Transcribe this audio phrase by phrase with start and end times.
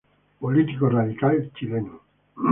[0.39, 1.99] Político radical chileno.